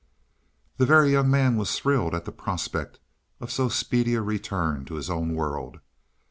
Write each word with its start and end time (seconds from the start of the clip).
The 0.77 0.87
Very 0.87 1.11
Young 1.11 1.29
Man 1.29 1.57
was 1.57 1.77
thrilled 1.77 2.15
at 2.15 2.25
the 2.25 2.31
prospect 2.31 2.97
of 3.39 3.51
so 3.51 3.69
speedy 3.69 4.15
a 4.15 4.21
return 4.23 4.83
to 4.85 4.95
his 4.95 5.11
own 5.11 5.35
world. 5.35 5.77